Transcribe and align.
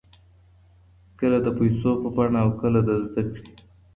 کله 1.19 1.37
د 1.43 1.47
پیسو 1.57 1.91
په 2.01 2.09
بڼه 2.15 2.39
او 2.43 2.49
کله 2.61 2.79
د 2.87 2.89
زده 3.03 3.23
کړې. 3.33 3.43